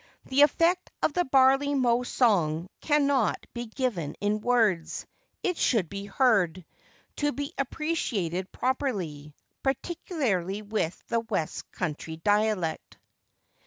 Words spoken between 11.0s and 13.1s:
the West country dialect.